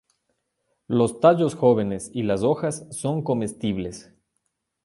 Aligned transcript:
Los 0.87 1.19
tallos 1.19 1.53
jóvenes 1.53 2.09
y 2.11 2.23
las 2.23 2.41
hojas 2.41 2.87
son 2.89 3.23
comestibles. 3.23 4.11